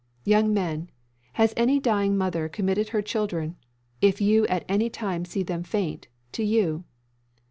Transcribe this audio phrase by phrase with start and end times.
[0.23, 0.89] Young men,
[1.33, 3.55] has any dying mother committed her children,
[4.01, 6.85] if you at any time see them faint, to you?